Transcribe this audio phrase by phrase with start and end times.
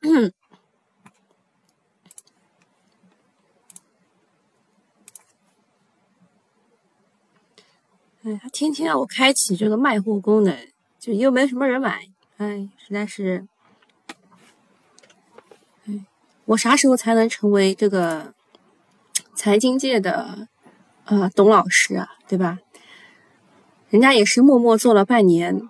[8.24, 10.56] 哎，他天天让我开启这个卖货功能，
[11.00, 13.48] 就又没什么人买，哎，实在是，
[15.86, 16.06] 哎，
[16.44, 18.32] 我啥时候才能成为这个
[19.34, 20.46] 财经界的
[21.04, 22.10] 呃董老师啊？
[22.28, 22.60] 对吧？
[23.90, 25.68] 人家也是默默做了半年，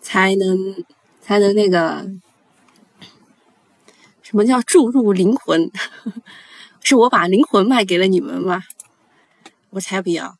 [0.00, 0.82] 才能
[1.20, 2.10] 才能那个
[4.28, 5.72] 什么叫注入灵魂？
[6.84, 8.64] 是我把灵魂卖给了你们吗？
[9.70, 10.36] 我才不要！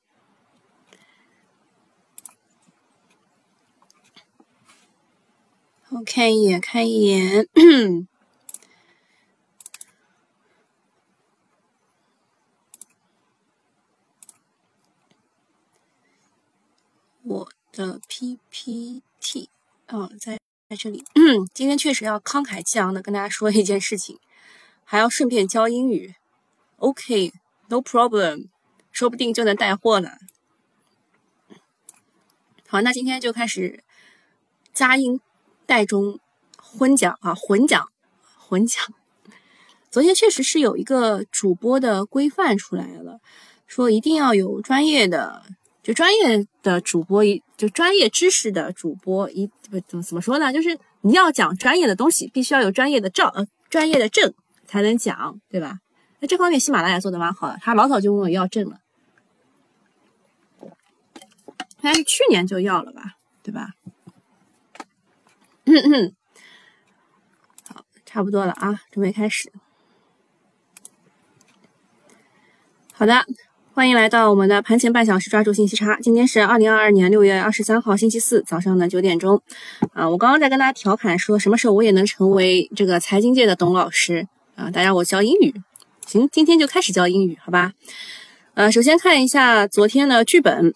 [5.89, 7.49] 我看一眼，看一眼，
[17.25, 19.49] 我的 PPT
[19.89, 21.03] 哦，在在这里。
[21.55, 24.19] 今天确实要慷慨激昂的跟大家说一件事情，
[24.85, 26.15] 还要顺便教英语。
[26.77, 28.49] OK，no problem，
[28.93, 30.19] 说不定就能带货了。
[32.67, 33.83] 好，那今天就开始
[34.75, 35.21] 佳音。
[35.65, 36.19] 带中
[36.57, 37.91] 混讲啊，混讲，
[38.39, 38.83] 混讲。
[39.91, 43.21] 昨天确实是有一个主播的规范出来了，
[43.67, 45.45] 说一定要有专业的，
[45.89, 50.53] 就专业的主播一，就专业知识的主播一不怎么怎么说呢？
[50.53, 54.35] 就是你要讲专业的东西，必须要有专业的照呃专业的证
[54.67, 55.81] 才能讲，对吧？
[56.19, 58.81] 那这方面喜马拉雅做的蛮好的，他老早就问我要证了，
[60.61, 60.71] 应
[61.81, 63.71] 该是去年就要了吧，对吧？
[65.65, 66.15] 嗯嗯，
[67.67, 69.51] 好，差不多了啊，准备开始。
[72.93, 73.25] 好的，
[73.79, 75.97] 欢迎来到我们的盘前半小时，抓住信息差。
[76.03, 79.41] 今天是二零二二年六月二十三号，星期四早上的九点钟。
[79.93, 84.27] 啊，我刚刚在跟大家调侃说，什么时候我也能成为这个财经界的董老师
[84.57, 84.69] 啊？
[84.73, 85.55] 大家我教英语，
[86.09, 87.71] 行，今天就开始教英语，好吧？
[88.55, 90.75] 呃，首先看一下昨天的剧本。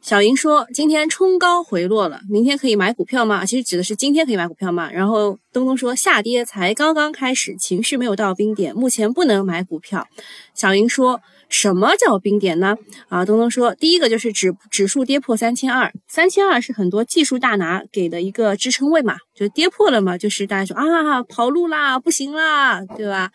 [0.00, 4.90] 小莹说：“今天冲高回落了，明天可以买股票吗？”其实指的是今天可以买股票吗？
[4.92, 10.06] 然后东东说：“下跌才刚刚开始，情绪没有到冰点，目前不能买股票。”
[10.54, 12.76] 小莹说：“什么叫冰点呢？”
[13.08, 23.30] 啊，东东说：“第一个就是指指数跌破三千二，三千二是很多技术大拿给的一个支撑位嘛，就跌破了嘛，就是大家说啊跑路啦，不行啦，对吧？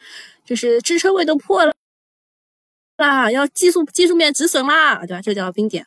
[0.45, 1.73] 就是支撑位都破了
[2.97, 5.21] 啦，要技术技术面止损啦，对吧？
[5.21, 5.85] 这叫冰点。”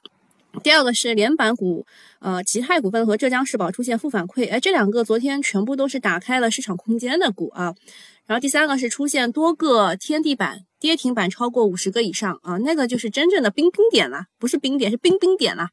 [0.62, 1.87] 第二个是连板股，
[2.21, 7.75] 呃，吉泰股份和浙江世宝出现负反馈，哎，这两个昨天全部都是打开了市场空间的股啊。
[8.27, 15.69] 然后第三个是出现多个天地板跌停板超过五十个以上啊，那个就是真正的冰冰点了，不是冰点，是冰冰点了。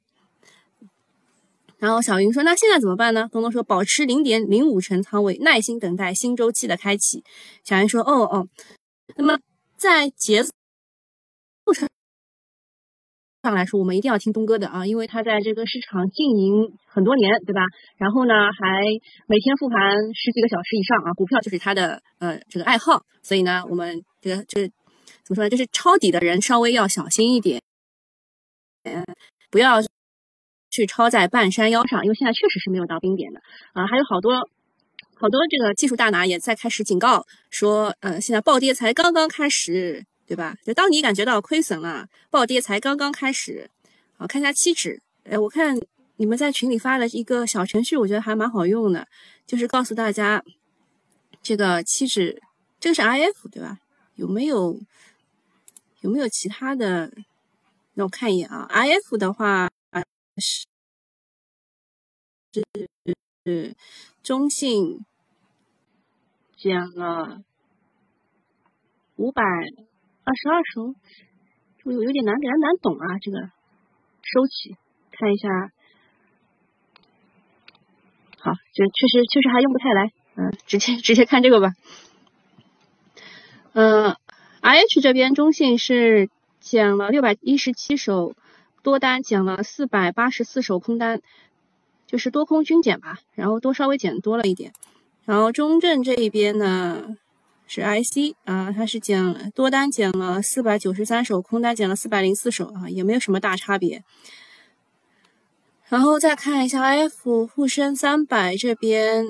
[1.79, 3.27] 然后小云说，那现在怎么办呢？
[3.31, 7.23] 东东说，保持零点零五成仓位，耐心等待新周期的开启。
[7.63, 8.47] 小云说，哦哦，
[9.17, 9.39] 那么
[9.77, 10.51] 在节奏
[11.73, 11.89] 上。
[13.43, 17.61] 上来说，我们一定要听东哥的啊，因为他在这个市场经营很多年，对吧？
[17.97, 18.81] 然后呢，还
[19.27, 24.69] 每天复盘十几个小时以上啊，股票就是他的呃这个爱好，所以呢，我们这个就是
[25.25, 25.49] 怎么说呢？
[25.49, 27.61] 就是抄底的人稍微要小心一点，
[28.83, 29.03] 嗯，
[29.51, 29.81] 不要
[30.71, 33.41] 去抄在半山腰上，因为现在确实是没有到冰点的
[33.73, 34.35] 啊，还有好多
[35.15, 40.05] 好多这个技术大拿也在开始警告说，呃，现在暴跌才刚刚开始。
[40.25, 40.57] 对吧？
[40.63, 43.69] 就当你感觉到亏损了，暴跌才刚刚开始，
[44.17, 45.01] 好看一下期指。
[45.25, 45.77] 哎，我看
[46.17, 49.07] 你们在群里发了一个小程序，我觉得还蛮好用的，
[49.45, 50.43] 就是告诉大家
[51.41, 52.41] 这个期指，
[52.79, 53.79] 这个是 IF 对吧？
[54.15, 54.79] 有没有
[56.01, 57.11] 有没有其他的？
[57.95, 59.69] 让我看一眼啊，IF 的话
[60.37, 60.65] 是
[62.51, 62.65] 是
[63.45, 63.75] 是
[64.23, 65.05] 中信
[66.57, 67.43] 减了
[69.17, 69.43] 五百。
[70.25, 70.95] 二十二手，
[71.83, 73.19] 我有有点难，给人难懂啊。
[73.19, 73.39] 这个
[74.21, 74.77] 收起，
[75.11, 75.49] 看一下。
[78.39, 81.73] 好，这确实确实还用不太来，嗯，直接直接看这个吧。
[83.73, 84.15] 嗯
[84.61, 88.35] ，IH 这边中信是减了六百一十七手
[88.81, 91.21] 多单，减了四百八十四手空单，
[92.05, 94.71] 就是多空均减吧，然后多稍微减多了一点。
[95.25, 97.17] 然后中证这一边呢？
[97.73, 104.03] 是 IC 啊，它是减了多单减了四百九十三手，空单减了四百零四手啊，也没有什么大差别。
[105.89, 109.25] 然后再看一下 F 沪深三百这边，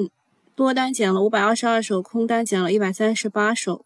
[0.55, 3.85] 多单减了五百二十二手，空单减了一百三十八手。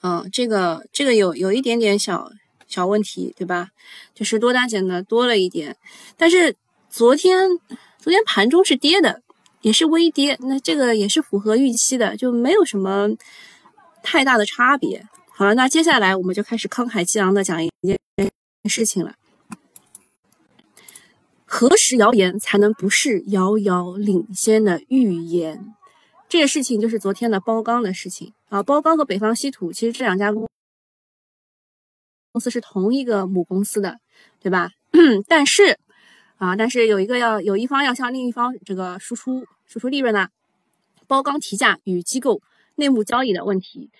[0.00, 2.30] 啊，这个这个有有一点点小
[2.68, 3.70] 小问题，对吧？
[4.14, 5.76] 就是多单减的多了一点，
[6.16, 6.54] 但是
[6.88, 7.48] 昨天
[7.98, 9.22] 昨天盘中是跌的。
[9.68, 13.06] 也是微跌，那这个也是符合预期的，就没有什么
[14.02, 15.06] 太大的差别。
[15.28, 18.00] 好了，那接下来我们就开始慷慨激昂的讲一件
[18.64, 19.14] 事情了。
[21.44, 25.74] 何时谣言才能不是遥遥领先的预言？
[26.30, 28.62] 这个事情就是昨天的包钢的事情啊。
[28.62, 30.48] 包钢和北方稀土其实这两家公
[32.32, 33.98] 公司是同一个母公司的，
[34.40, 34.70] 对吧？
[35.28, 35.78] 但是
[36.38, 40.28] 啊，但是有一个要有一方要向另一方这个输出输出利润呢。
[41.06, 42.42] 包钢提价与机构
[42.74, 43.90] 内幕交易的问题。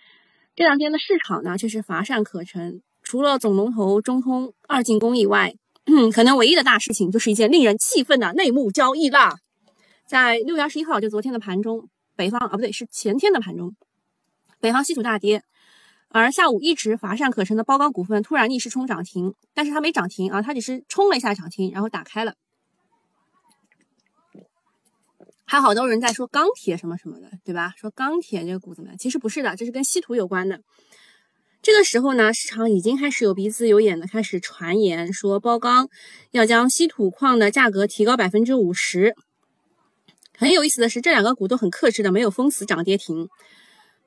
[0.56, 2.82] 这两天的市场呢，确实乏善可陈。
[3.02, 5.54] 除了总龙头中通二进宫以外，
[6.12, 9.36] 可能唯一的大事情就是一件令人气愤的内幕交易啦。
[10.04, 13.74] 在六月二十一号，就昨天的盘中，北方啊不对，是前天的盘中，
[14.60, 15.42] 北方稀土大跌，
[16.08, 22.34] 而下午一直乏善可陈的包钢股份突然逆势冲涨停，但是它没涨停啊，它只是冲了一下涨停，然后打开了。
[25.50, 27.72] 还好多人在说钢铁什么什么的，对吧？
[27.78, 28.98] 说钢铁这个股怎么样？
[28.98, 30.60] 其实不是的，这是跟稀土有关的。
[31.62, 35.88] 这个时候呢，市场已经开始有鼻子有眼的开始传言说，包钢
[36.32, 39.16] 要将稀土矿的价格提高百分之五十。
[40.36, 43.30] 很有意思的是，这两个股都很克制的，没有封死涨跌停。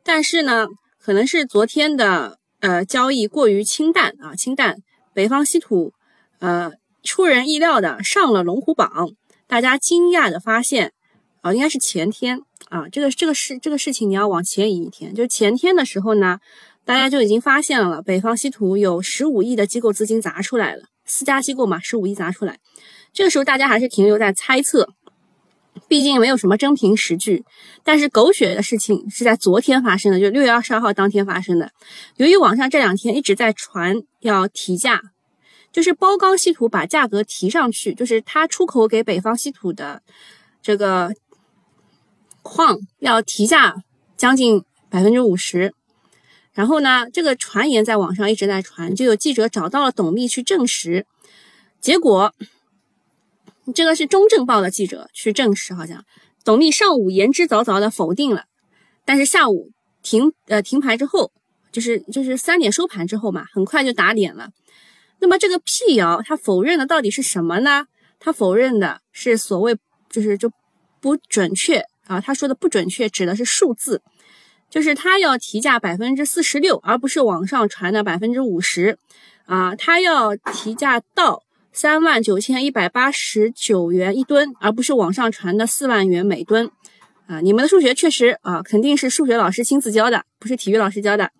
[0.03, 0.67] 但是呢，
[0.99, 4.77] 可能是昨天的呃交易过于清淡啊，清淡。
[5.15, 5.91] 北方稀土
[6.37, 6.71] 呃
[7.01, 9.09] 出人意料的上了龙虎榜，
[9.47, 10.94] 大家惊讶的发现。
[11.41, 12.39] 啊，应该是前天
[12.69, 16.39] 啊，这个这个事这个事情你要往前移一天，就是前天的时候呢，
[16.85, 22.59] 大家就已经发现了北方稀土有十五亿的机构资金砸出来了，四家机构嘛，十五亿砸出来，
[23.11, 24.93] 这个时候大家还是停留在猜测，
[25.88, 27.44] 毕竟没有什么真凭实据。
[27.83, 31.71] 但是狗血的事情是在昨天发生的，就六月二十二号当天发生的。
[32.17, 35.01] 由于网上这两天一直在传要提价，
[35.71, 40.03] 就是包钢稀土把价格提上去，就是它出口给北方稀土的
[40.61, 41.11] 这个。
[42.41, 43.75] 矿要提价
[44.17, 45.73] 将近百分之五十，
[46.53, 51.05] 然后呢，这个传言在网上一直在传，就有记者找到了董秘去证实，
[51.79, 52.33] 结果
[53.73, 56.03] 这个是中证报的记者去证实，好像
[56.43, 58.45] 董秘上午言之凿凿的否定了，
[59.05, 59.71] 但是下午
[60.01, 61.31] 停呃停牌之后，
[61.71, 64.49] 就是就是三点收盘之后嘛，很快就打脸了。
[65.19, 67.85] 那么这个辟谣，他否认的到底是什么呢？
[68.19, 69.77] 他否认的是所谓
[70.09, 70.51] 就是就
[70.99, 71.85] 不准确。
[72.07, 74.01] 啊，他说的不准确，指的是数字，
[74.69, 78.98] 就是他要提价百分之四十六，而不是网上传的百分之五十。
[79.45, 86.69] 啊，他要提价到三万九千一百八十九元一吨，而不是网上传的四万元每吨。
[87.27, 91.31] 啊，你们的数学确实啊，肯定是数学老师亲自教的，不是体育老师教的。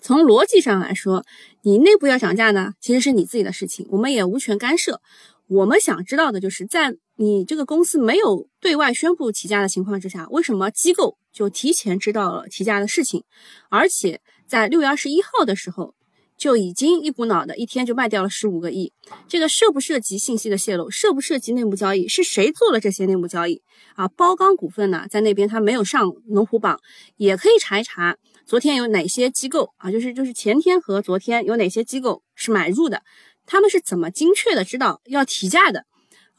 [0.00, 1.24] 从逻辑上来说，
[1.62, 5.00] 你内部要涨价呢，其实是你自己的事情，我们也无权干涉。
[5.46, 6.96] 我们想知道的就是在。
[7.22, 13.24] 你这个公司没有对外宣布提价的情况之下，为什么机构就提前知道了提价的事情，
[13.68, 15.94] 而且在六月二十一号的时候
[16.38, 18.94] 就已经一股脑的一天就卖掉了十五个亿？
[19.28, 20.90] 这个涉不涉及信息的泄露？
[20.90, 22.08] 涉不涉及内幕交易？
[22.08, 23.60] 是谁做了这些内幕交易？
[23.96, 26.80] 啊，包钢股份呢，在那边它没有上龙虎榜，
[27.18, 33.02] 也可以查一查昨天有哪些机构啊，就是就是前天和昨天有哪些机构是买入的，
[33.44, 35.84] 他们是怎么精确的知道要提价的？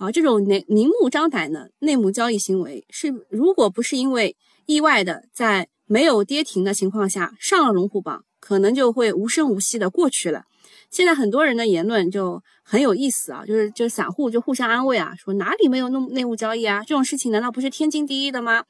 [0.01, 10.46] 啊，这种明明目张胆的内幕交易行为，是如果不是因为意外的在没有跌停的情况下上了龙虎榜，可能就会无声无息的过去了。
[10.89, 16.79] 现在很多人的言论就很有意思啊，就是就散户就互相安慰啊，说哪里没有弄内幕交易啊？
[16.79, 18.63] 这种事情难道不是天经地义的吗？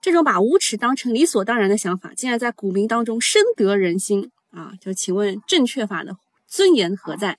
[0.00, 4.72] 这种把无耻当成理所当然的想法，竟然在股民当中深得人心啊！
[4.80, 6.16] 就请问正确法的
[6.46, 7.36] 尊严何在？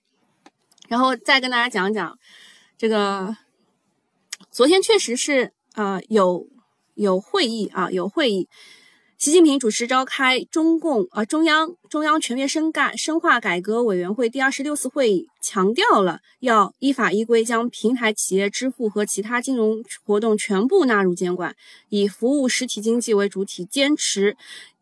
[0.87, 2.19] 然后再跟大家讲讲。
[2.77, 3.37] 这个
[4.51, 6.47] 昨天确实是啊，有
[6.93, 8.49] 有会议啊，有会议。
[9.17, 21.55] 习近平主持召开中共啊中央中央全面深改深化改革委员会第二十六次会议，强调了要依法依规将平台企业支付和其他金融活动全部纳入监管，
[21.87, 24.35] 以服务实体经济为主体，坚持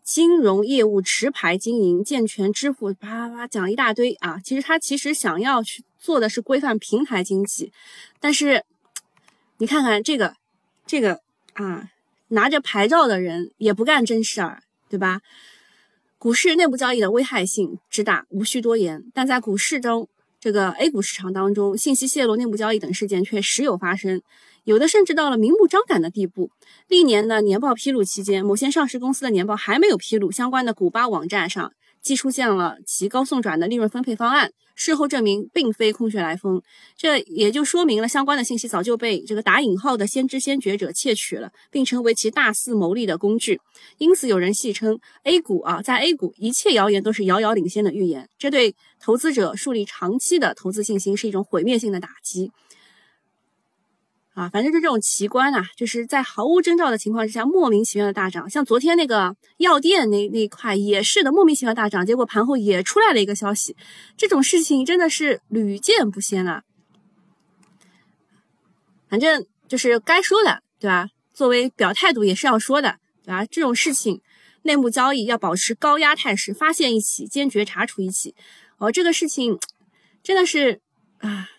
[0.03, 4.39] 金融业务持牌经营、健全支付，啪啪啪讲一大堆啊。
[4.43, 5.83] 其实他其实想要去。
[6.03, 7.71] 做的是规范平台经济，
[8.19, 8.65] 但是
[9.59, 10.35] 你看看这个，
[10.85, 11.21] 这个
[11.53, 11.89] 啊，
[12.27, 15.21] 拿着牌照的人也不干真事儿，对吧？
[16.17, 19.05] 股市内部交易的危害性之大，无需多言。
[19.13, 20.09] 但在股市中，
[20.41, 24.21] 这个 A 股市场当中，信息泄露、内部交易等事件却时有发生，
[24.65, 26.51] 有的甚至到了明目张胆的地步。
[26.89, 31.71] 历年的年报披露期间，某些上市公司的年报还没有披露，相关的股吧网站上。
[32.03, 34.51] 即出现了其高送转的利润分配方案。
[34.75, 36.59] 事后证明并非空穴来风，
[36.97, 43.61] 这也就说明了相关的信息早就被这个打引号的先知先觉者窃取了，并成为其大肆牟利的工具。
[43.99, 52.51] 因此，有人戏称 A 股啊，在 A 股一切谣言都是遥遥领先的预言，这对投资者树立长期的投资信心是一种毁灭性的打击。
[54.33, 58.49] 啊，反正就这种奇观啊，就是在毫无征兆的情况之下，莫名其妙的大涨。
[58.49, 63.75] 像昨天那个药店那那块也是的，莫名其妙大涨，结果盘后也出来了一个消息，
[64.17, 66.63] 这种事情真的是屡见不鲜啊。
[69.07, 71.09] 反正就是该说的，对吧？
[71.31, 73.45] 作为表态度也是要说的，对吧？
[73.45, 74.21] 这种事情，
[74.63, 78.33] 内幕交易要保持高压态势，发现一起坚决查处一起。
[78.79, 79.59] 哦，这个事情
[80.23, 80.81] 真的是
[81.19, 81.49] 啊，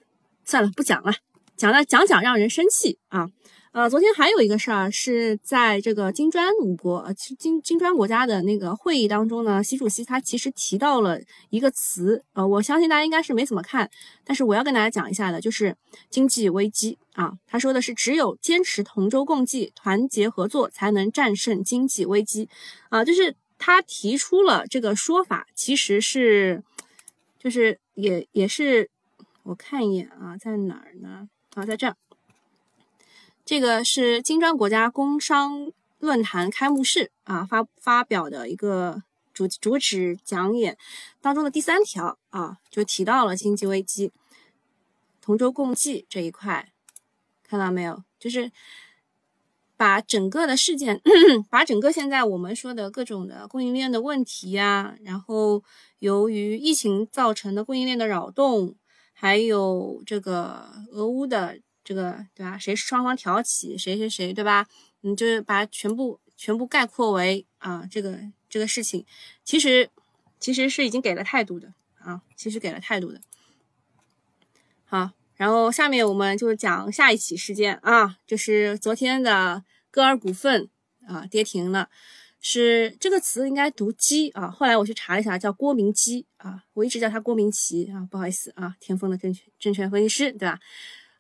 [0.45, 1.13] 算了，不讲了。
[1.57, 3.31] 讲了讲讲让人生气啊，
[3.71, 11.21] 呃，昨天还有一个事儿是在这个金砖五国呃金金砖国家的那个会议当中呢，习主席他其实提到了
[11.51, 13.89] 一个词，呃，我相信大家应该是没怎么看，
[14.25, 15.77] 但是我要跟大家讲一下的，就是
[16.11, 17.33] 经济危机啊。
[17.47, 22.49] 他说的是只有坚持同舟共济、团结合作，才能战胜经济危机
[22.89, 23.05] 啊。
[23.05, 26.65] 就是他提出了这个说法，其实是
[27.39, 28.91] 就是也也是
[29.45, 31.29] 我看一眼啊，在哪儿呢？
[31.55, 31.97] 啊，在这儿，
[33.45, 35.71] 这个是金砖国家工商
[36.01, 40.77] 论坛开幕式啊发发表的一个主主旨讲演
[41.21, 44.11] 当中的第三条啊，就提到了经济危机、
[45.21, 46.73] 同舟共济这一块，
[47.45, 48.03] 看到没有？
[48.19, 48.51] 就是
[49.77, 51.01] 把整个的事件，
[51.49, 55.63] 把整个现在我们说的各种的供应链的问题呀，然后
[56.01, 58.75] 由于疫情造成的供应链的扰动。
[59.25, 62.59] 还有这个俄乌的这个对吧？
[62.59, 64.67] 谁是双方挑起，谁谁谁对吧？
[65.01, 69.07] 你就是把全部全部概括为啊，这个这个事情，
[69.43, 69.89] 其实
[70.39, 73.23] 其实是已经给了态度的啊，其实给了态度的。
[74.85, 80.69] 好，然后下面我们就讲下一起事件啊，就是昨天的歌尔股份
[81.09, 81.89] 啊跌停了。
[82.47, 90.61] 是这个词应该读基啊，后来我去查了一下，叫郭明基啊，我一直叫他郭明奇啊，不好意思啊，天风的证券证券分析师对吧？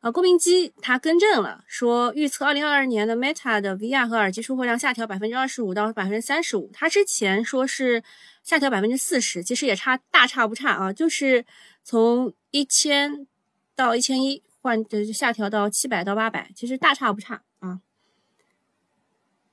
[0.00, 8.04] 啊，郭明基他更正了，说预测二零二二年的 Meta 的 VR 和耳机出货量下调百分之二十五到百分之三十五，他之前说是
[8.42, 11.46] 下调百分之四十，其实也差大差不差啊，就是
[11.82, 13.26] 从一千
[13.74, 17.80] 到一千一换就下调到七百到八百，其实大差不差啊。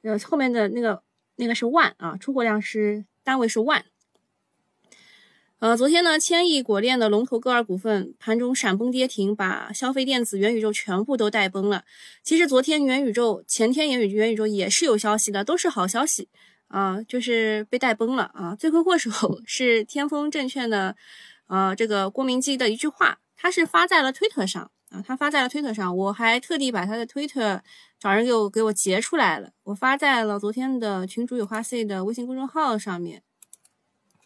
[0.01, 1.01] 呃，后面的那个。
[1.41, 3.83] 那个是万啊，出货量是单位是万。
[5.57, 11.83] 呃，昨天呢，千亿果链的龙头歌尔股份盘中闪崩跌停，把消费电子、元宇宙全部都带崩了。
[12.21, 16.29] 其实昨天元宇宙、前天元宇元宇宙也是有消息的，都是好消息
[16.67, 18.55] 啊，就是被带崩了啊。
[18.55, 19.09] 罪魁祸首
[19.45, 20.95] 是天风证券的
[21.47, 24.69] 呃这个郭明基的一句话，他是发在了推特上。
[24.91, 27.63] 啊，他发在了推特上，我还特地把他的推特
[27.97, 33.23] 找人给我给我截出来了，我发在了昨天的群主有话 C 的微信公众号上面。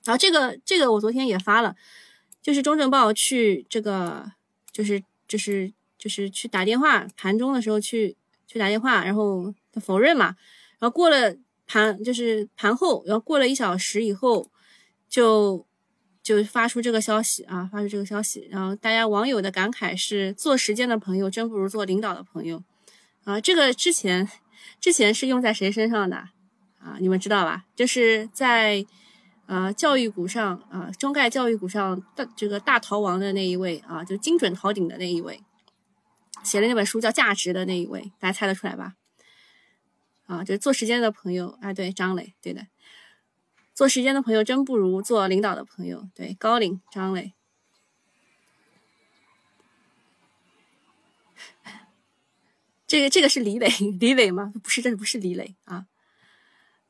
[0.03, 1.75] 然后这个这个我昨天也发了，
[2.41, 4.31] 就是中证报去这个
[4.72, 8.17] 就是就是就是去打电话，盘中的时候去
[8.48, 10.36] 去打电话，然后他否认嘛，
[10.79, 11.36] 然后过了
[11.67, 14.50] 盘就是盘后，然后过了一小时以后
[15.07, 15.65] 就。
[16.25, 22.63] 就发出这个消息啊，发出这个消息，然后大家网友的感慨是：做时间的朋友真不如做领导的朋友
[23.25, 23.39] 啊！
[23.39, 24.27] 这个之前
[24.82, 26.17] 之前是用在谁身上的
[26.79, 26.98] 啊？
[27.00, 27.65] 你们知道吧？
[27.75, 28.84] 就是在
[29.46, 35.44] 呃教育股上啊，中概教育股上大这个大逃亡的那一位啊，就精准逃顶的那一位，
[36.41, 38.96] 写的那本书叫《价值》的那一位，大家猜得出来吧？
[40.25, 42.65] 啊，就是做时间的朋友啊，对，张磊，对的。
[43.75, 46.10] 做时间的朋友真不如做领导的朋友。
[46.15, 47.34] 对，高领张磊，
[52.88, 53.67] 这个这个是李磊，
[54.00, 54.53] 李磊吗？
[54.63, 55.86] 不是，这不是李磊啊。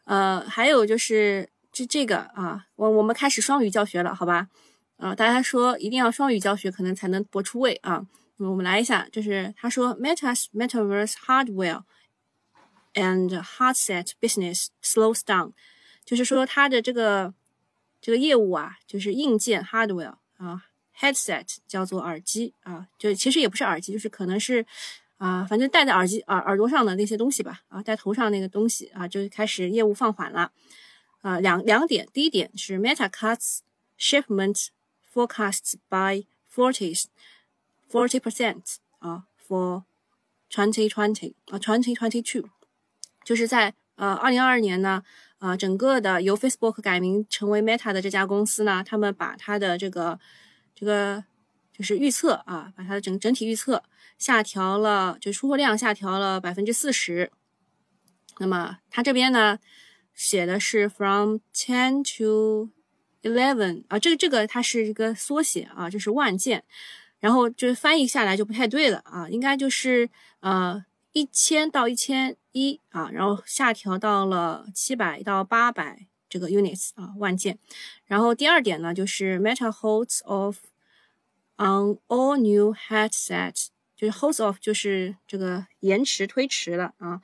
[0.04, 4.50] 呃，还有就是这这个啊，我我们开始双语教学了，好吧？
[4.98, 8.06] 啊，大家说一定要双语教学，可能才能博出位啊。
[8.38, 11.84] 我们来一下，就是他说，Meta's Metaverse hardware
[12.94, 15.54] and hardset business slows down。
[16.06, 17.34] 就是说，它的这个
[18.00, 20.64] 这个业务啊，就是硬件 hardware 啊
[20.98, 24.66] ，headset 叫做耳机啊，就其实也不是耳机，就是可能是
[25.18, 30.52] 啊，反正戴在耳机耳耳朵上的那些东西吧啊，戴头上那个东西啊，就开始业务放缓了
[31.22, 31.40] 啊。
[31.40, 33.60] 两两点，第一点是 Meta cuts
[33.98, 34.68] shipment
[35.12, 37.04] forecasts by forty
[37.90, 39.84] forty percent 啊，for
[40.52, 42.50] twenty twenty 啊，twenty twenty two，
[43.24, 45.04] 就是在呃，二零二二年呢，
[45.46, 50.20] 啊，整个的由 Facebook 改名成为 Meta 的这家公司呢，他们把它的这个
[50.74, 51.24] 这个
[51.72, 53.84] 就是预测啊，把它的整整体预测
[54.18, 57.32] 下调了，就出货量下调了百分之四十。
[58.40, 59.60] 那么它这边呢
[60.16, 62.72] 写的是 from ten to
[63.22, 66.64] eleven 啊，这个这个它是一个缩写啊，这是万件，
[67.20, 70.10] 然后就是翻译下来就不太对了啊，应该就是
[70.40, 70.84] 呃
[71.15, 77.57] 一千到一千一啊，然后下调到了七百到八百这个 units 啊万件。
[78.05, 80.57] 然后第二点呢，就是 Meta holds of
[81.55, 87.22] on all new headsets，就是 holds off 就是这个延迟推迟了啊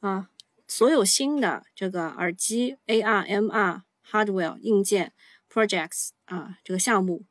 [0.00, 0.30] 啊。
[0.66, 5.12] 所有新的这个耳机 AR、MR hardware 硬件
[5.52, 7.24] projects 啊，这个项目，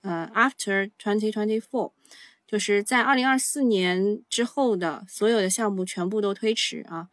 [0.00, 1.92] 呃，after twenty twenty four，
[2.52, 7.08] 就是在二零二四年之后的所有的项目全部都推迟啊，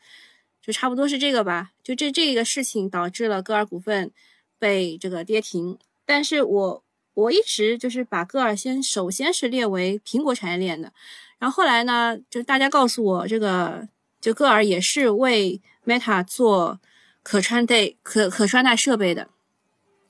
[0.62, 1.72] 就差不多是这个吧。
[1.81, 4.12] 就这这个事情导致了歌尔股份
[4.60, 5.77] 被这个跌停。
[6.05, 10.91] 但是我我一直就是把歌尔先首先是列为苹果产业链的，
[11.38, 13.88] 然后后来呢，就是大家告诉我这个。
[14.22, 16.81] 就歌尔也是为 Meta 做
[17.24, 19.29] 可穿戴可可穿戴设备的。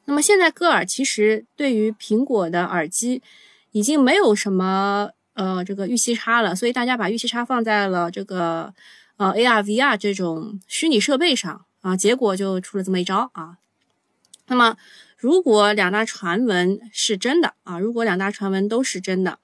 [0.06, 3.22] 那么现在歌尔其实对于苹果的耳机
[3.72, 8.74] 已经没有什么呃这个预期差了，所以大家把预期差放在了这个
[9.16, 13.56] 呃 AR VR 这种虚拟设备上啊，结果就出了这么一招啊。
[14.48, 14.76] 那么
[15.16, 19.40] 如果两大传闻是真的啊，如果两大传闻都是真的，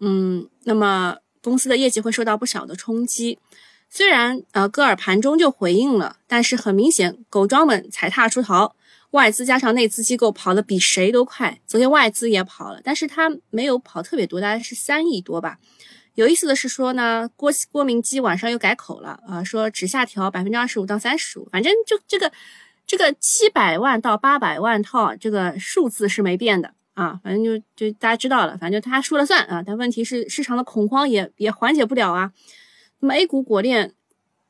[0.00, 3.38] 嗯，那么公司的业绩会受到不小的冲击。
[3.88, 8.74] 虽然呃，戈尔盘中就回应了，但是很明显，狗庄们踩踏出逃，
[9.10, 11.58] 外资加上内资机构跑得比谁都快。
[11.66, 15.58] 昨天外资也跑了，但是他没有跑特别多，大概是三亿多吧。
[16.14, 22.32] 有意思的是说呢，郭郭明基晚上又改口了啊，说只下调百分之二十五到三十五，反正就这个
[22.86, 29.62] 这个七百万到八百万套这个数字是没变的啊，反正就就大家知道了，反正他说了算啊。
[29.64, 32.32] 但问题是市场的恐慌也也缓解不了啊。
[32.98, 33.94] 那么 A 股果链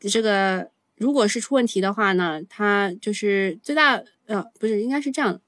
[0.00, 5.40] 这个如果是出问题的话呢，它就是最大呃不是应该是这样，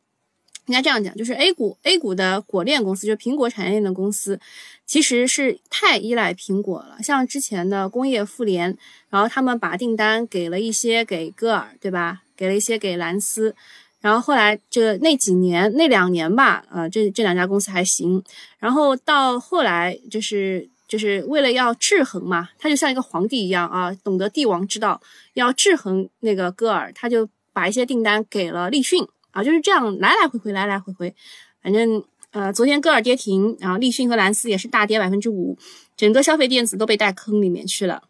[0.67, 4.41] 应该这样讲，就是 A 股 A 股的果链公司，就是苹果产业链的公司，
[4.85, 6.97] 其实是太依赖苹果了。
[7.03, 8.77] 像之前的工业妇联，
[9.09, 12.23] 然后他们把订单给了一些给歌尔，对吧？
[12.37, 13.55] 给了一些给蓝思，
[14.01, 18.23] 然后后来这那几年那两年吧，呃，这这两家公司还行，
[18.59, 20.69] 然后到后来就是。
[20.91, 25.01] 就是为了要制衡嘛，他就像一个皇帝一样啊，懂得帝王之道，
[25.35, 31.15] 要制衡那个戈尔，他就把一些订单给了立讯啊，就是这样来来回回，来来回回，
[31.63, 35.57] 反正呃，昨天戈尔跌停，然后立讯和蓝思也是大跌百分之五，
[35.97, 38.03] 整个消费电子都被带坑里面去了。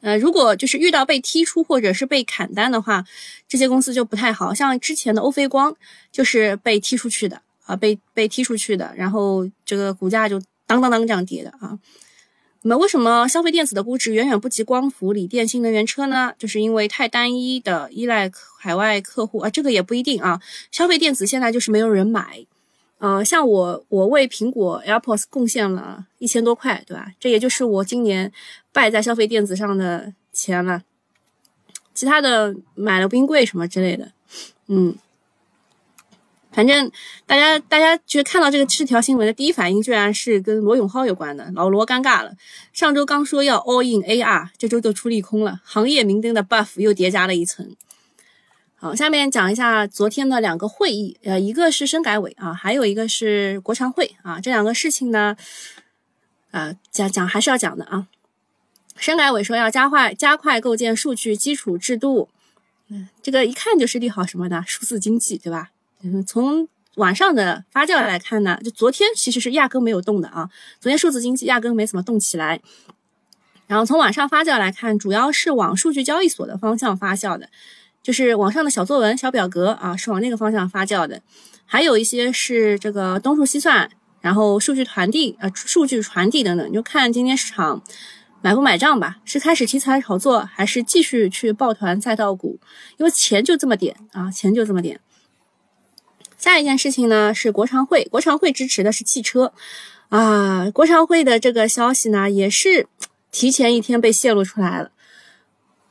[0.00, 3.04] 呃，如果就是遇到被踢出或者是被砍单的话，
[3.48, 5.74] 这些公司就不太好，像之前的欧菲光
[6.10, 10.40] 就是被踢出去的啊，被被踢出去的，然后这个股价就。
[10.64, 11.78] 当当当这样跌的啊，
[12.62, 16.32] 那么为什么消费电子的估值远远不及光伏、锂电、新能源车呢？
[16.38, 20.40] 就是因为太单一的依赖海外客户啊，这个也不一定啊。
[20.70, 22.46] 消费电子现在就是没有人买，
[22.98, 27.12] 呃，像我，我为苹果 AirPods 贡献了一千多块，对吧？
[27.18, 28.32] 这也就是我今年
[28.72, 30.82] 败在消费电子上的钱了，
[31.92, 34.12] 其他的买了冰柜什么之类的，
[34.68, 34.96] 嗯。
[36.52, 36.90] 反正
[37.26, 41.50] 大家大家就看到这个这条新闻的第一反应，居然是跟罗永浩有关的。
[41.54, 42.32] 老罗尴尬了，
[42.72, 47.74] 上周刚说要 all in AR，这周就出利空了，行业明灯的 buff 又叠加了一层。
[48.74, 55.36] 好，下面讲一下昨天的两个会议，呃，一个是深改委啊，还有一个是国常会啊，这两个事情呢，
[56.50, 58.08] 呃，讲讲还是要讲的啊。
[58.96, 62.28] 深改委说要加快加快构建数据基础制度，
[62.88, 65.71] 嗯，这个一看就是利好什么的数字经济，对吧？
[66.26, 70.50] 从晚上的发酵来看呢，就昨天其实是压根没有动的啊。
[70.80, 72.60] 昨天数字经济压根没怎么动起来。
[73.66, 77.48] 然后从晚上发酵来看，主要是往数据交易所的方向发酵的，
[78.02, 81.22] 就是网上的小作文、小表格啊，是往那个方向发酵的。
[81.64, 87.82] 还有一些是这个东数西算，然后数据传递呃，数据传递等等，就看今天市场
[88.42, 92.58] 买不买账吧，是开始题材炒作，还是继续去抱团再到股？
[92.98, 95.00] 因为钱就这么点啊，钱就这么点。
[96.42, 99.52] 下一件事情呢是国常会，国常会支持的是汽车，
[100.08, 102.88] 啊，国常会的这个消息呢也是
[103.30, 104.90] 提前一天被泄露出来了，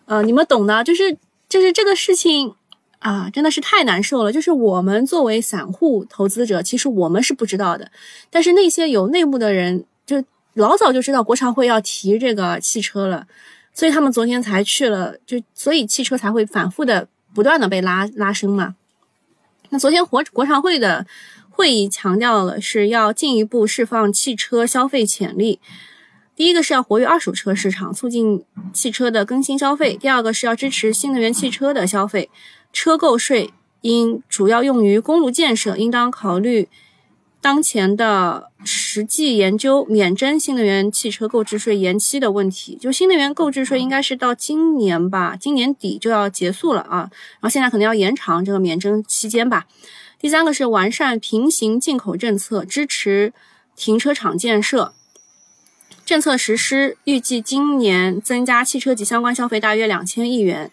[0.07, 2.53] 呃，你们懂的，就是就是这个事情
[2.99, 4.31] 啊，真的是太难受了。
[4.33, 7.89] 就是我们作为散户投资者，其实我们是不知道的，
[8.29, 10.21] 但是那些有内幕的人就
[10.55, 13.25] 老早就知道国常会要提这个汽车了，
[13.73, 18.75] 所以他们昨天才去了，就所以汽车才会反复的不断的被拉拉升嘛。
[19.71, 21.07] 那昨天国国常会的
[21.49, 25.59] 会议强调了是要进一步释放汽车消费潜力。
[26.35, 32.29] 第一个是要活跃二手车市场，促进汽车的更新消费；第二个是要支持新能源汽车的消费。
[32.73, 36.67] 车购税应主要用于公路建设，应当考虑
[37.41, 42.77] 当前的实际研究，免征新能源汽车购置税延期的问题。
[42.79, 49.65] 就新能源购置税应该是到今年吧，今年底就要结束了啊，然后现在可能要延长这个免征期间吧。
[50.19, 53.33] 第三个是完善平行进口政策，支持
[53.75, 54.93] 停车场建设。
[56.05, 60.71] 政策实施预计今年增加汽车及相关消费大约两千亿元。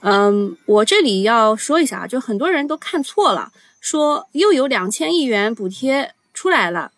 [0.00, 3.52] 嗯，我这里要说一下，就很多人都看错了，
[3.88, 6.92] 说又有两千亿元补贴出来了。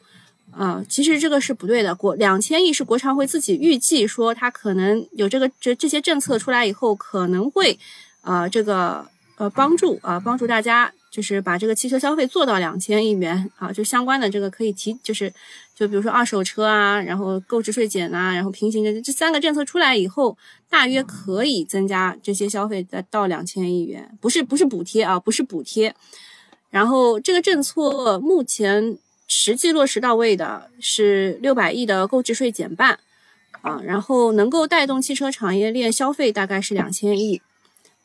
[0.50, 1.94] 啊，其实这个是不对的。
[1.94, 7.78] 国两千亿是国常会自己预计说，它可能有这个这这些政策出来以后，可能会
[8.22, 10.92] 啊这个呃帮助啊帮助大家。
[11.10, 15.32] 就是把这个汽车消费做到两千亿元啊，就相关的这个可以提，就是
[15.74, 25.92] 就比如说二手车啊，然后购置税减啊，然后平行的这三个政策出来以后，大约可以增加这些消费的到两千亿元，不是不是补贴啊，不是补贴。
[26.70, 28.96] 然后这个政策目前
[29.28, 32.98] 实际落实到位的是六百亿的购置税减半
[33.60, 37.42] 啊，然后能够带动汽车产业链消费大概是两千亿，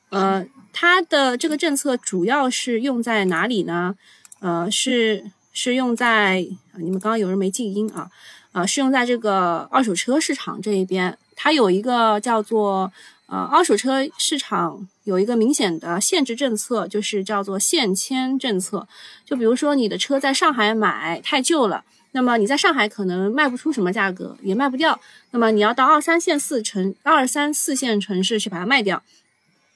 [0.10, 0.46] 呃。
[0.78, 3.96] 它的这个政策主要是用在哪里呢？
[4.42, 5.24] 呃，是
[5.54, 6.46] 是用在
[6.78, 8.12] 你们刚刚有人没静音啊，
[8.52, 11.18] 呃，是用在这个二手车市场这一边。
[11.34, 12.92] 它有一个叫做
[13.28, 18.88] 呃二手车市场有一个明显的限制政策，就是叫做限迁政策。
[19.26, 25.00] 就比如说你的车在上海买太旧了，那么你在上海可能卖不出什么价格，也卖不掉，
[25.32, 29.02] 那么你要到二三线四城二三四线城市去把它卖掉。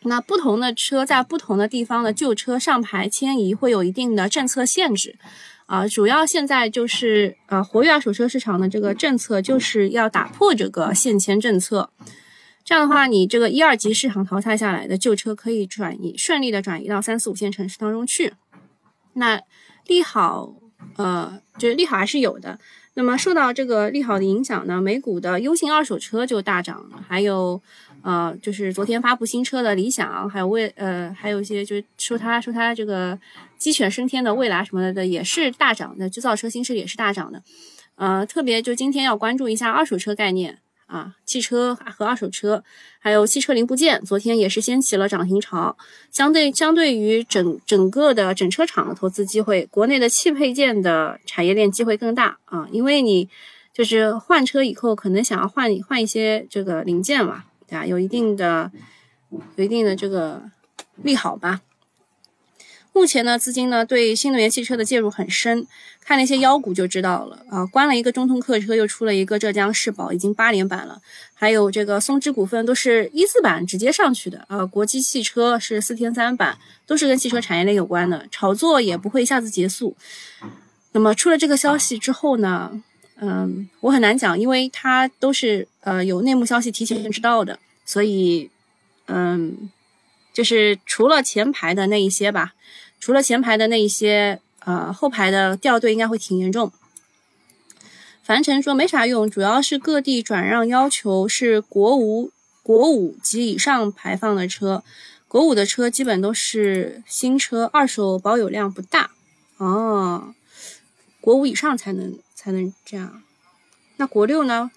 [0.04, 5.18] 那不同的车在不同的地方的旧车上牌迁移会有一定的政策限制，
[5.66, 11.90] 啊，主要现在就是呃活跃二手车市场的这个政策就是要打破这个限迁政策，
[12.70, 18.32] 这样的话，你这个一二级市场淘汰下来的旧车可以转移顺利的转移到三四五线城市当中去，
[19.14, 19.42] 那
[19.88, 20.54] 利好
[20.96, 22.60] 呃就是利好还是有的。
[22.94, 27.60] 那么受到这个利好的影响呢，美股的优信二手车就大涨了，还有。
[28.02, 33.20] 呃，就是昨天发布新车的理想，还有未呃，还有一些就是说他说他这个
[33.58, 37.44] 鸡犬升天的蔚来什么的也是大涨的，制造车新势力也是大涨的。
[37.96, 42.63] 呃，特别就今天要关注一下二手车概念啊，汽车和二手车，
[42.97, 45.78] 还有汽车零部件，昨天也是掀起了涨停潮。
[46.12, 53.30] 相对相对于整整个的整车厂的投资机会，国内的汽配件的产业链机会更大啊，因为你
[53.71, 57.43] 就是换车以后可能想要换换一些这个零件嘛。
[57.67, 58.71] 对啊，有一定的、
[59.56, 60.41] 有一定的这个
[61.04, 61.62] 利好吧。
[62.93, 65.65] 目前呢，资金呢对新能源汽车的介入很深，
[66.04, 67.65] 看那些妖股就知道了啊。
[67.65, 71.02] 关了一个中通客车，又出了一个浙江世宝，已经八连板了。
[71.34, 74.65] 还有这个松芝股份都是一字板直接上去的啊。
[74.65, 79.95] 国际汽车是四天三板，都是跟汽车产业链有关的，炒作也不会一下子结束。
[80.91, 82.82] 那么出了这个消息之后呢？
[83.21, 88.49] 嗯，我很难讲，因为它都是呃有内幕消息提前知道的，所以
[89.08, 89.69] 嗯，
[90.39, 92.54] 就是除了前排的那一些吧，
[92.97, 96.71] 除了前排的那一些，呃后排的掉队应该会挺严重。
[98.23, 102.32] 樊晨说没啥用，主要是各地转让要求是国五
[102.63, 104.82] 国五及以上排放的车，
[105.28, 109.12] 国五的车基本都是新车，二手保有量不大
[109.58, 110.34] 哦，
[111.19, 112.17] 国五以上才能。
[112.41, 113.21] 才能这样，
[113.97, 114.71] 那国六呢？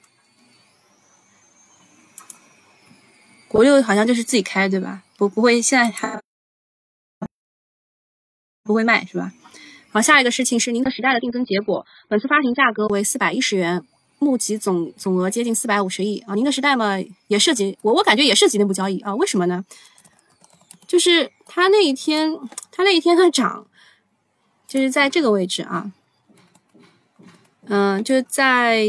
[3.46, 5.04] 国六好像就是自己开，对吧？
[5.22, 6.20] 不不会现在还
[8.64, 9.32] 不会卖，是吧？
[9.92, 13.84] 好，下一个事情是宁德时代的定增结果，本次发行价格为四百一十元，
[14.18, 16.34] 募集总总额接近四百五十亿啊。
[16.34, 19.14] 宁德时代嘛，也涉及我，我感觉也涉及内部交易啊。
[19.14, 19.64] 为什么呢？
[20.88, 22.36] 就是它那一天，
[22.72, 23.68] 它那一天它涨，
[24.66, 25.92] 就是在这个位置啊。
[27.66, 28.84] 嗯，就在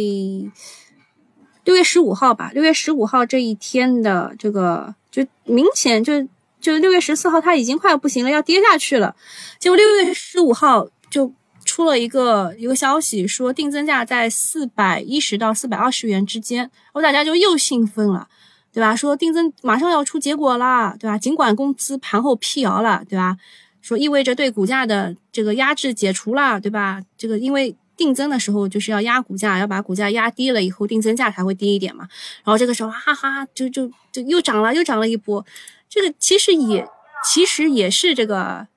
[1.64, 2.50] 六月十五号吧。
[2.56, 6.28] 六月十五号这一天的这个，就明显就
[6.60, 9.16] 就六月十四号，它已经快要不行了，要跌下去了。
[9.60, 11.32] 结果六月十五号就
[11.64, 18.28] 出了一个一个消息，说定增价在四百一十到四百二十元之间，然后大家就又兴奋了，
[18.74, 18.96] 对吧？
[18.96, 21.16] 说定增马上要出结果啦，对吧？
[21.20, 23.38] 尽管公司盘后辟谣了，对吧？
[23.84, 27.02] 说意味着对股价的这个压制解除了，对吧？
[27.16, 27.76] 这个因为。
[27.96, 32.08] 定增的时候就是要压股价，要把股价压低了以后，定增价才会低一点嘛。
[32.44, 35.46] 然后这个时候哈哈，就就就又涨了，又涨了一波。
[35.90, 36.88] 这个其实也
[37.24, 38.68] 其实也是这个，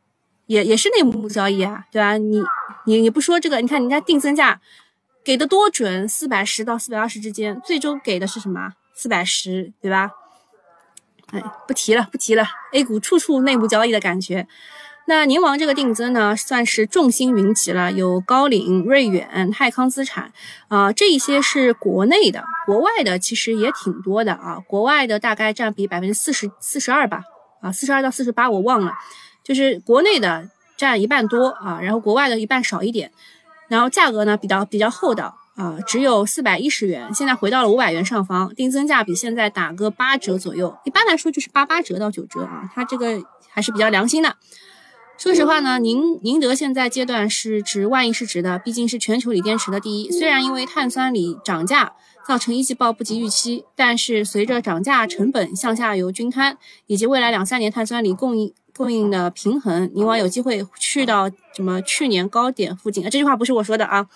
[0.47, 2.19] 也也是内幕交易啊，对吧？
[2.19, 2.43] 你
[2.87, 4.61] 你你不说这个，你看人家定增价
[5.25, 8.75] 给的多准，四百十到四百二十之间，最终给的是什么？
[8.95, 10.11] 四百十，对吧？
[11.33, 12.47] 哎，不提了，不提了。
[12.73, 14.47] A 股处处内部交易的感觉。
[15.09, 20.33] 那宁王这个定增呢，算是众星云集了，有高瓴、瑞远、泰康资产
[20.67, 24.59] 啊，这一些是国内的，国外的其实也挺多的啊。
[24.67, 27.23] 国外的大概占比百分之四十四十二吧，
[27.61, 28.93] 啊，四十二到四十八我忘了，
[29.45, 33.13] 就是国内的占一半多啊，然后国外的一半少一点，
[33.69, 44.35] 然后价格呢比较比较厚道啊，只有四百一十元，现在回到了五百元上方，定增价比现在打个八折左右，一般来说就是八八折到九折啊，它这个还是比较良心的。
[45.19, 50.11] 说实话呢，宁宁德现在阶段是值万亿市值的，毕竟是全球锂电池的第一。
[50.11, 51.95] 虽然因为碳酸锂涨价
[52.27, 63.03] 造成一季报不及预期，但是随着涨价成本向下游均摊，以及未来两三年碳酸锂供应供应的平衡，宁王有机会去到什么去年高点附近。
[63.05, 64.07] 这句话不是我说的啊，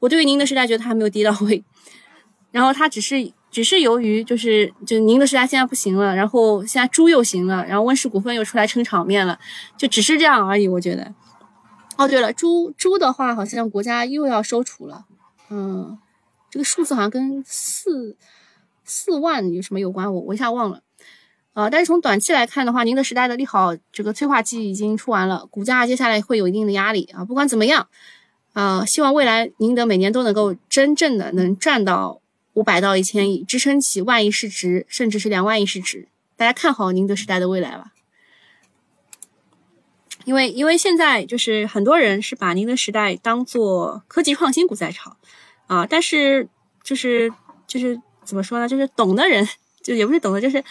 [0.00, 1.64] 我对于宁德时代觉得它还没有低到位，
[2.50, 3.32] 然后它只是。
[3.50, 9.38] 只是由于就是就宁德时代现在不行了，然后现在猪又行了，然后温氏股份又出来撑场面了，
[9.76, 10.68] 就只是这样而已。
[10.68, 11.12] 我觉得。
[11.96, 15.04] 哦，对了，猪猪的话好像国家又要收储了，
[15.50, 15.98] 嗯，
[16.48, 18.16] 这个数字好像跟四
[18.84, 20.14] 四万有什么有关？
[20.14, 20.80] 我我一下忘了。
[21.52, 27.24] 呃，但是从短期来看的话，宁德时代的利好这个催化剂已经出完了，股价接下来会有一定的压力啊。
[27.24, 27.88] 不管怎么样，
[28.52, 32.22] 啊，希望未来宁德每年都能够真正的能赚到。
[32.54, 36.08] 五百到一千亿，支撑起万亿市值，甚至是两万亿市值。
[36.36, 37.92] 大家看好宁德时代的未来吧？
[40.24, 45.16] 因为因为现在就是很多人是把宁德时代当做科技创新股在炒
[45.66, 46.48] 啊，但是
[46.82, 47.32] 就是
[47.66, 48.68] 就是怎么说呢？
[48.68, 49.48] 就是懂的人，
[49.82, 50.62] 就也不是懂的，就是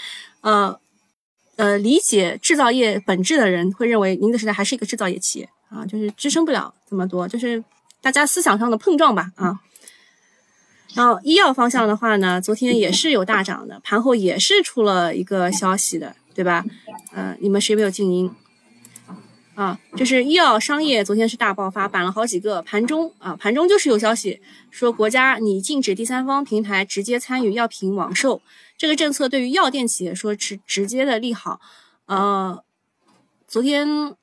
[0.42, 0.80] 呃
[1.56, 7.64] 呃理解制造业本质的人会认为宁德时代还是一个制造业企业啊，就是支撑不了这么多，就是
[8.02, 9.60] 大家思想上的碰撞吧啊。
[10.96, 16.66] 然后医药方向的话呢，昨天也是有大涨的，盘后也是出了一个消息的，对吧？
[17.14, 18.32] 呃，你们谁没有静音？
[19.54, 22.62] 啊，就是医药商业昨天是大爆发，板了好几个。
[22.64, 28.42] 盘中啊，盘中就是有消息说国家拟禁止第三方平台直接参与药品网售，
[28.78, 31.62] 这个政策对于药店企业说是直接的利好。
[32.08, 32.64] 呃，
[33.48, 34.16] 昨天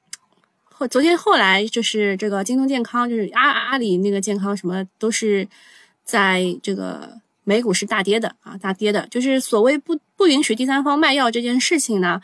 [0.65, 5.47] 后昨天后来就是这个京东健康，就是阿阿里那个健康什么都是。
[6.07, 12.23] 在这个美股是大跌的啊，大跌的，就是所谓不不允许第三方卖药这件事情呢，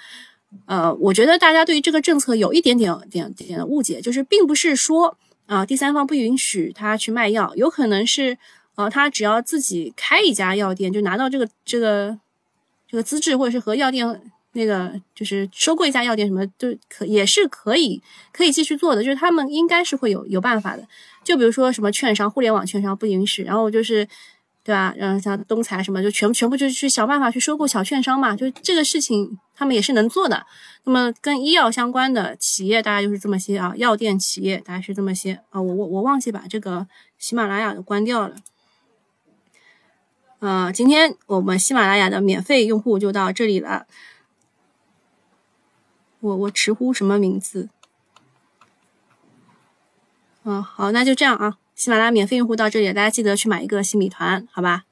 [0.65, 8.39] 呃，我觉得大家对于这个政策有一点点点点的误解，就是并不是说啊第三方不允许他去卖药，有可能是
[8.77, 12.19] 呃他只要自己开一家药店，就拿到这个这个
[12.89, 14.32] 这个资质，或者是和药店。
[14.53, 20.87] 那个就是收购一家药店，什么都可也是可以可以继续做的，就是他们应该是会有有办法的。
[21.25, 24.05] 就比如说什么券商，互联网券商不允许，然后就是，
[24.65, 24.93] 对吧？
[24.97, 30.45] 然后像东财什么，就全部全部就是去想办法去收购小券商嘛，就这个事情他们也是能做的。
[30.85, 35.63] 那么跟医药相关的企业，大概就是这么些啊，药店企业大概是这么些啊。
[35.63, 36.87] 我我我忘记把这个
[37.19, 38.35] 喜马拉雅的关掉了。
[40.41, 43.87] 呃，今天我们喜马拉雅的免费用户就到这里了。
[46.23, 47.69] 我我直呼什么名字？
[50.45, 51.59] 嗯，好，那就这样啊。
[51.75, 54.85] 喜马拉雅免费用户到这里，大家记得去买一个新米团，好吧？